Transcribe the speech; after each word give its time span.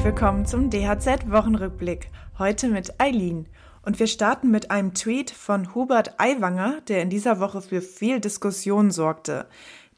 Herzlich 0.00 0.14
willkommen 0.14 0.46
zum 0.46 0.70
DHZ-Wochenrückblick. 0.70 2.08
Heute 2.38 2.68
mit 2.68 2.98
Eileen. 2.98 3.46
Und 3.82 3.98
wir 3.98 4.06
starten 4.06 4.50
mit 4.50 4.70
einem 4.70 4.94
Tweet 4.94 5.30
von 5.30 5.74
Hubert 5.74 6.18
Aiwanger, 6.18 6.80
der 6.88 7.02
in 7.02 7.10
dieser 7.10 7.38
Woche 7.38 7.60
für 7.60 7.82
viel 7.82 8.18
Diskussion 8.18 8.90
sorgte. 8.90 9.46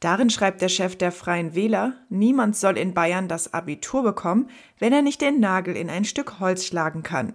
Darin 0.00 0.30
schreibt 0.30 0.62
der 0.62 0.70
Chef 0.70 0.96
der 0.96 1.12
Freien 1.12 1.54
Wähler, 1.54 1.92
niemand 2.08 2.56
soll 2.56 2.78
in 2.78 2.94
Bayern 2.94 3.28
das 3.28 3.52
Abitur 3.52 4.02
bekommen, 4.02 4.48
wenn 4.78 4.94
er 4.94 5.02
nicht 5.02 5.20
den 5.20 5.38
Nagel 5.38 5.76
in 5.76 5.90
ein 5.90 6.06
Stück 6.06 6.40
Holz 6.40 6.64
schlagen 6.64 7.02
kann. 7.02 7.34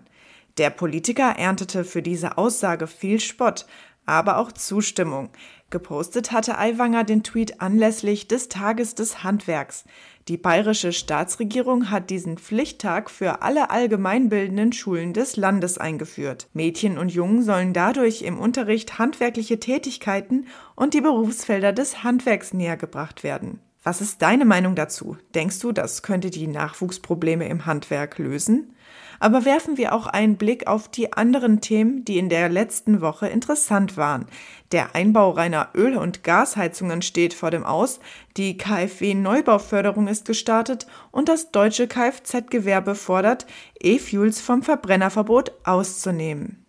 Der 0.58 0.72
Politiker 0.72 1.36
erntete 1.38 1.84
für 1.84 2.02
diese 2.02 2.40
Aussage 2.40 2.88
viel 2.88 3.20
Spott, 3.20 3.68
aber 4.08 4.38
auch 4.38 4.52
Zustimmung. 4.52 5.30
Gepostet 5.70 6.32
hatte 6.32 6.58
Aiwanger 6.58 7.04
den 7.04 7.24
Tweet 7.24 7.62
anlässlich 7.62 8.28
des 8.28 8.50
Tages 8.50 8.96
des 8.96 9.24
Handwerks. 9.24 9.86
Die 10.28 10.38
bayerische 10.38 10.92
Staatsregierung 10.92 11.92
hat 11.92 12.10
diesen 12.10 12.40
Pflichttag 12.40 13.12
für 13.12 13.44
alle 13.44 13.70
allgemeinbildenden 13.70 14.74
Schulen 14.74 15.14
des 15.14 15.36
Landes 15.38 15.78
eingeführt. 15.78 16.48
Mädchen 16.52 16.98
und 16.98 17.14
Jungen 17.14 17.44
sollen 17.44 17.74
dadurch 17.74 18.24
im 18.24 18.40
Unterricht 18.40 18.98
handwerkliche 18.98 19.60
Tätigkeiten 19.60 20.48
und 20.76 20.96
die 20.96 21.02
Berufsfelder 21.02 21.74
des 21.74 22.04
Handwerks 22.04 22.56
nähergebracht 22.56 23.24
werden. 23.24 23.60
Was 23.86 24.02
ist 24.02 24.24
deine 24.24 24.46
Meinung 24.46 24.74
dazu? 24.74 25.16
Denkst 25.36 25.60
du, 25.60 25.72
das 25.72 26.02
könnte 26.02 26.32
die 26.32 26.48
Nachwuchsprobleme 26.48 27.48
im 27.48 27.68
Handwerk 27.68 28.18
lösen? 28.18 28.76
Aber 29.20 29.46
werfen 29.46 29.78
wir 29.78 29.94
auch 29.94 30.08
einen 30.08 30.38
Blick 30.38 30.66
auf 30.66 30.90
die 30.90 31.14
anderen 31.14 31.62
Themen, 31.62 32.04
die 32.04 32.18
in 32.18 32.28
der 32.28 32.50
letzten 32.50 33.00
Woche 33.00 33.28
interessant 33.28 33.96
waren. 33.96 34.26
Der 34.72 34.96
Einbau 34.96 35.30
reiner 35.30 35.70
Öl- 35.76 35.98
und 35.98 36.24
Gasheizungen 36.24 37.04
steht 37.04 37.36
vor 37.36 37.52
dem 37.52 37.64
Aus, 37.64 38.00
die 38.38 38.58
KfW-Neubauförderung 38.58 40.08
ist 40.08 40.26
gestartet 40.26 40.88
und 41.12 41.30
das 41.30 41.52
deutsche 41.52 41.88
Kfz-Gewerbe 41.88 42.96
fordert, 42.96 43.46
E-Fuels 43.80 44.42
vom 44.42 44.64
Verbrennerverbot 44.64 45.52
auszunehmen. 45.64 46.65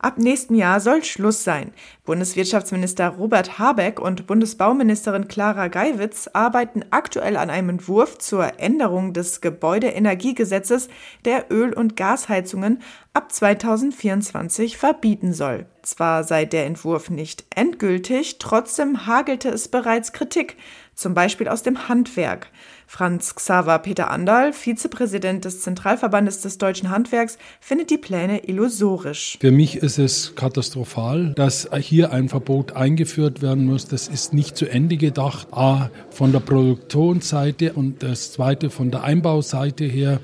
Ab 0.00 0.18
nächstem 0.18 0.54
Jahr 0.54 0.78
soll 0.78 1.02
Schluss 1.02 1.42
sein. 1.42 1.72
Bundeswirtschaftsminister 2.04 3.08
Robert 3.08 3.58
Habeck 3.58 3.98
und 3.98 4.28
Bundesbauministerin 4.28 5.26
Clara 5.26 5.66
Geiwitz 5.66 6.30
arbeiten 6.32 6.84
aktuell 6.90 7.36
an 7.36 7.50
einem 7.50 7.70
Entwurf 7.70 8.16
zur 8.18 8.60
Änderung 8.60 9.12
des 9.12 9.40
Gebäudeenergiegesetzes, 9.40 10.88
der 11.24 11.50
Öl- 11.50 11.74
und 11.74 11.96
Gasheizungen 11.96 12.80
ab 13.12 13.32
2024 13.32 14.76
verbieten 14.76 15.32
soll. 15.32 15.66
Zwar 15.88 16.22
sei 16.22 16.44
der 16.44 16.66
Entwurf 16.66 17.08
nicht 17.08 17.46
endgültig, 17.48 18.36
trotzdem 18.38 19.06
hagelte 19.06 19.48
es 19.48 19.68
bereits 19.68 20.12
Kritik, 20.12 20.58
zum 20.94 21.14
Beispiel 21.14 21.48
aus 21.48 21.62
dem 21.62 21.88
Handwerk. 21.88 22.48
Franz 22.86 23.34
Xaver 23.34 23.78
Peter 23.78 24.10
Andal, 24.10 24.52
Vizepräsident 24.52 25.46
des 25.46 25.62
Zentralverbandes 25.62 26.42
des 26.42 26.58
deutschen 26.58 26.90
Handwerks, 26.90 27.38
findet 27.60 27.88
die 27.88 27.96
Pläne 27.96 28.46
illusorisch. 28.46 29.38
Für 29.40 29.50
mich 29.50 29.76
ist 29.76 29.98
es 29.98 30.34
katastrophal, 30.34 31.32
dass 31.34 31.70
hier 31.78 32.12
ein 32.12 32.28
Verbot 32.28 32.72
eingeführt 32.72 33.40
werden 33.40 33.64
muss. 33.64 33.88
Das 33.88 34.08
ist 34.08 34.34
nicht 34.34 34.58
zu 34.58 34.66
Ende 34.66 34.98
gedacht. 34.98 35.48
A, 35.52 35.90
von 36.10 36.32
der 36.32 36.40
Produktionsseite 36.40 37.72
und 37.72 38.02
das 38.02 38.32
zweite 38.32 38.68
von 38.68 38.90
der 38.90 39.04
Einbauseite 39.04 39.84
her 39.84 40.20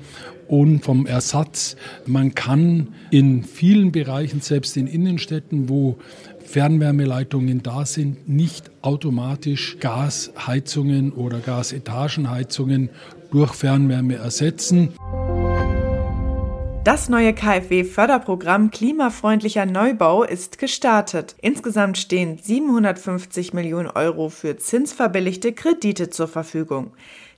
und 0.47 0.83
vom 0.83 1.05
Ersatz. 1.05 1.75
Man 2.05 2.35
kann 2.35 2.89
in 3.11 3.43
vielen 3.43 3.91
Bereichen, 3.91 4.41
selbst 4.41 4.77
in 4.77 4.87
Innenstädten, 4.87 5.69
wo 5.69 5.97
Fernwärmeleitungen 6.45 7.63
da 7.63 7.85
sind, 7.85 8.29
nicht 8.29 8.71
automatisch 8.81 9.77
Gasheizungen 9.79 11.11
oder 11.11 11.39
Gasetagenheizungen 11.39 12.89
durch 13.31 13.53
Fernwärme 13.53 14.15
ersetzen. 14.15 14.89
Das 16.85 17.09
neue 17.09 17.33
KfW-Förderprogramm 17.33 18.69
Klimafreundlicher 18.69 19.65
Neubau 19.65 20.23
ist 20.23 20.59
gestartet. 20.59 21.35
Insgesamt 21.41 21.97
stehen 21.97 22.37
750 22.37 23.53
Millionen 23.53 23.89
Euro 23.89 24.29
für 24.29 24.57
zinsverbilligte 24.57 25.51
Kredite 25.51 26.11
zur 26.11 26.27
Verfügung. 26.27 26.91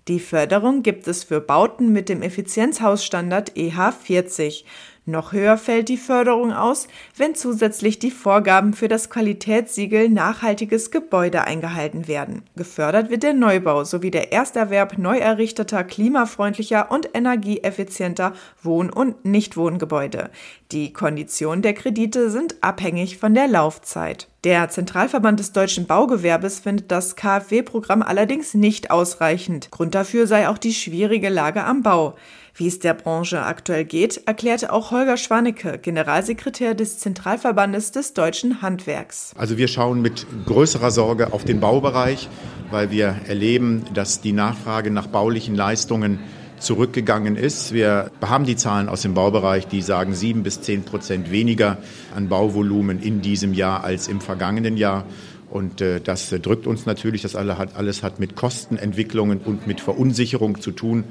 Die 0.08 0.22
Förderung 0.22 0.84
gibt 0.84 1.06
es 1.10 1.26
für 1.26 1.42
Bauten 1.42 1.92
mit 1.92 2.08
dem 2.08 2.22
Effizienzhausstandard 2.22 3.52
EH40. 3.58 4.64
Noch 5.06 5.34
höher 5.34 5.58
fällt 5.58 5.90
die 5.90 5.98
Förderung 5.98 6.54
aus, 6.54 6.88
wenn 7.18 7.36
zusätzlich 7.36 8.00
die 8.00 8.12
Vorgaben 8.12 8.74
für 8.74 8.88
das 8.88 9.10
Qualitätssiegel 9.10 10.08
nachhaltiges 10.10 10.92
Gebäude 10.92 11.44
eingehalten 11.44 12.08
werden. 12.08 12.44
Gefördert 12.56 13.10
wird 13.10 13.24
der 13.24 13.34
Neubau 13.34 13.84
sowie 13.84 14.12
der 14.12 14.32
Ersterwerb 14.32 14.98
neu 14.98 15.18
errichteter, 15.18 15.84
klimafreundlicher 15.84 16.90
und 16.90 17.10
energieeffizienter 17.14 18.34
Wohn- 18.62 18.90
und 18.90 19.26
Nichtwohngebäude. 19.26 20.30
Die 20.72 20.94
Konditionen 20.94 21.62
der 21.62 21.74
Kredite 21.74 22.30
sind 22.30 22.56
abhängig 22.62 23.18
von 23.18 23.34
der 23.34 23.48
Laufzeit. 23.48 24.28
Der 24.44 24.70
Zentralverband 24.70 25.40
des 25.40 25.52
deutschen 25.52 25.88
Baugewerbes 25.88 26.60
findet 26.60 26.92
das 26.92 27.16
KfW-Programm 27.16 28.04
allerdings 28.04 28.54
nicht 28.54 28.92
ausreichend. 28.92 29.72
Grund 29.72 29.96
dafür 29.96 30.28
sei 30.28 30.48
auch 30.48 30.60
die 30.60 30.74
schwierige 30.74 31.30
Lage 31.30 31.64
am 31.64 31.82
Bau. 31.82 32.16
Wie 32.54 32.68
es 32.68 32.78
der 32.78 32.94
Branche 32.94 33.42
aktuell 33.42 33.84
geht, 33.84 34.22
erklärte 34.28 34.72
auch 34.72 34.92
Holger 34.92 35.18
Schwanecke, 35.18 35.80
Generalsekretär 35.80 36.76
des 36.76 37.00
Zentralverbandes 37.00 37.92
des 37.92 38.14
deutschen 38.14 38.62
Handwerks. 38.62 39.32
Also 39.36 39.58
wir 39.58 39.68
schauen 39.68 40.04
mit 40.04 40.28
größerer 40.46 40.92
Sorge 40.92 41.34
auf 41.34 41.44
den 41.44 41.60
Baubereich, 41.60 42.30
weil 42.70 42.92
wir 42.92 43.16
erleben, 43.28 43.86
dass 43.96 44.22
die 44.22 44.34
Nachfrage 44.34 44.92
nach 44.92 45.08
baulichen 45.08 45.56
Leistungen 45.56 46.20
zurückgegangen 46.60 47.36
ist. 47.36 47.74
Wir 47.74 48.12
haben 48.22 48.46
die 48.46 48.56
Zahlen 48.56 48.90
aus 48.90 49.02
dem 49.02 49.14
Baubereich, 49.14 49.68
die 49.68 49.82
sagen 49.82 50.14
sieben 50.14 50.44
bis 50.44 50.62
zehn 50.62 50.84
Prozent 50.84 51.32
weniger 51.32 51.78
an 52.16 52.30
Bauvolumen 52.30 53.02
in 53.02 53.22
diesem 53.22 53.54
Jahr 53.54 53.84
als 53.84 54.08
im 54.08 54.22
vergangenen 54.22 54.78
Jahr. 54.78 55.06
Und 55.50 55.82
äh, 55.82 56.02
das 56.02 56.30
drückt 56.30 56.68
uns 56.68 56.86
natürlich, 56.86 57.22
das 57.22 57.36
alles 57.36 58.04
hat, 58.04 58.20
mit 58.20 58.36
Kostenentwicklungen 58.36 59.40
und 59.40 59.66
mit 59.66 59.80
Verunsicherung 59.82 60.60
zu 60.60 60.72
tun. 60.72 61.06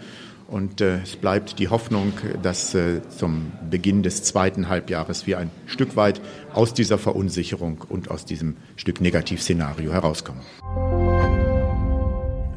Und 0.48 0.80
äh, 0.80 1.00
es 1.02 1.16
bleibt 1.16 1.58
die 1.58 1.68
Hoffnung, 1.68 2.12
dass 2.42 2.74
äh, 2.74 3.00
zum 3.08 3.52
Beginn 3.68 4.02
des 4.02 4.22
zweiten 4.22 4.68
Halbjahres 4.68 5.26
wir 5.26 5.38
ein 5.38 5.50
Stück 5.66 5.96
weit 5.96 6.20
aus 6.52 6.72
dieser 6.72 6.98
Verunsicherung 6.98 7.84
und 7.88 8.10
aus 8.10 8.24
diesem 8.24 8.56
Stück 8.76 9.00
Negativszenario 9.00 9.92
herauskommen. 9.92 10.42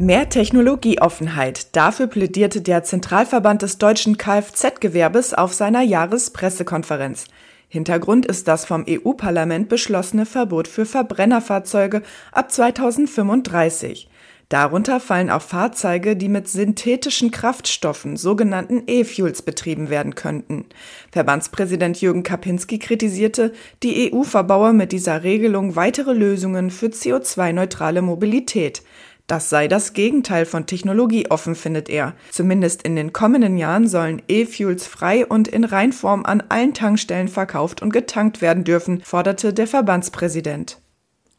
Mehr 0.01 0.29
Technologieoffenheit. 0.29 1.75
Dafür 1.75 2.07
plädierte 2.07 2.61
der 2.61 2.85
Zentralverband 2.85 3.63
des 3.63 3.79
deutschen 3.79 4.15
Kfz-Gewerbes 4.17 5.33
auf 5.33 5.53
seiner 5.53 5.81
Jahrespressekonferenz. 5.81 7.25
Hintergrund 7.67 8.25
ist 8.25 8.47
das 8.47 8.63
vom 8.63 8.85
EU-Parlament 8.87 9.67
beschlossene 9.67 10.25
Verbot 10.25 10.69
für 10.69 10.85
Verbrennerfahrzeuge 10.85 12.01
ab 12.31 12.49
2035. 12.49 14.09
Darunter 14.47 14.99
fallen 14.99 15.29
auch 15.29 15.43
Fahrzeuge, 15.43 16.15
die 16.15 16.27
mit 16.27 16.47
synthetischen 16.47 17.29
Kraftstoffen, 17.29 18.17
sogenannten 18.17 18.83
E-Fuels, 18.87 19.43
betrieben 19.43 19.91
werden 19.91 20.15
könnten. 20.15 20.65
Verbandspräsident 21.11 22.01
Jürgen 22.01 22.23
Kapinski 22.23 22.79
kritisierte, 22.79 23.53
die 23.83 24.11
EU 24.11 24.23
verbaue 24.23 24.73
mit 24.73 24.91
dieser 24.91 25.23
Regelung 25.23 25.75
weitere 25.75 26.13
Lösungen 26.13 26.71
für 26.71 26.87
CO2-neutrale 26.87 28.01
Mobilität. 28.01 28.81
Das 29.29 29.47
sei 29.47 29.67
das 29.67 29.93
Gegenteil 29.93 30.47
von 30.47 30.65
technologieoffen, 30.65 31.53
findet 31.53 31.87
er. 31.87 32.15
Zumindest 32.31 32.81
in 32.81 32.95
den 32.95 33.13
kommenden 33.13 33.59
Jahren 33.59 33.87
sollen 33.87 34.23
E-Fuels 34.27 34.87
frei 34.87 35.23
und 35.23 35.47
in 35.47 35.65
Reinform 35.65 36.25
an 36.25 36.41
allen 36.49 36.73
Tankstellen 36.73 37.27
verkauft 37.27 37.83
und 37.83 37.93
getankt 37.93 38.41
werden 38.41 38.63
dürfen, 38.63 39.01
forderte 39.03 39.53
der 39.53 39.67
Verbandspräsident. 39.67 40.81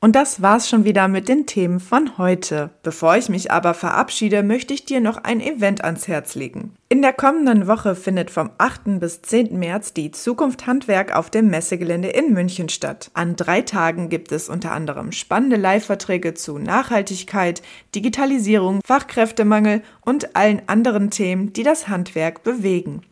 Und 0.03 0.17
das 0.17 0.41
war's 0.41 0.67
schon 0.67 0.85
wieder 0.85 1.09
mit 1.09 1.29
den 1.29 1.45
Themen 1.45 1.79
von 1.79 2.17
heute. 2.17 2.71
Bevor 2.83 3.19
ich 3.19 3.29
mich 3.29 3.53
aber 3.53 3.75
verabschiede, 3.75 4.43
möchte 4.43 4.73
ich 4.73 4.87
dir 4.87 4.99
noch 4.99 5.19
ein 5.19 5.43
Event 5.43 5.85
ans 5.85 6.09
Herz 6.09 6.35
legen. 6.35 6.75
In 6.89 7.03
der 7.03 7.13
kommenden 7.13 7.67
Woche 7.67 7.95
findet 7.95 8.31
vom 8.31 8.49
8. 8.57 8.99
bis 8.99 9.21
10. 9.21 9.59
März 9.59 9.93
die 9.93 10.11
Zukunft 10.11 10.67
Handwerk 10.67 11.15
auf 11.15 11.29
dem 11.29 11.49
Messegelände 11.49 12.09
in 12.09 12.33
München 12.33 12.71
statt. 12.71 13.11
An 13.13 13.37
drei 13.37 13.61
Tagen 13.61 14.09
gibt 14.09 14.33
es 14.33 14.49
unter 14.49 14.73
anderem 14.73 15.13
spannende 15.13 15.57
Live-Verträge 15.57 16.33
zu 16.33 16.57
Nachhaltigkeit, 16.57 17.61
Digitalisierung, 17.95 18.81
Fachkräftemangel 18.83 19.83
und 20.01 20.35
allen 20.35 20.63
anderen 20.67 21.11
Themen, 21.11 21.53
die 21.53 21.63
das 21.63 21.89
Handwerk 21.89 22.43
bewegen. 22.43 23.03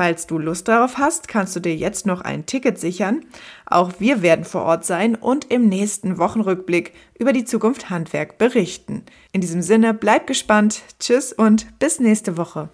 Falls 0.00 0.26
du 0.26 0.38
Lust 0.38 0.66
darauf 0.66 0.96
hast, 0.96 1.28
kannst 1.28 1.54
du 1.54 1.60
dir 1.60 1.76
jetzt 1.76 2.06
noch 2.06 2.22
ein 2.22 2.46
Ticket 2.46 2.78
sichern. 2.78 3.26
Auch 3.66 3.92
wir 3.98 4.22
werden 4.22 4.46
vor 4.46 4.62
Ort 4.62 4.86
sein 4.86 5.14
und 5.14 5.50
im 5.50 5.68
nächsten 5.68 6.16
Wochenrückblick 6.16 6.94
über 7.18 7.34
die 7.34 7.44
Zukunft 7.44 7.90
Handwerk 7.90 8.38
berichten. 8.38 9.02
In 9.32 9.42
diesem 9.42 9.60
Sinne, 9.60 9.92
bleib 9.92 10.26
gespannt. 10.26 10.84
Tschüss 11.00 11.34
und 11.34 11.78
bis 11.80 12.00
nächste 12.00 12.38
Woche. 12.38 12.70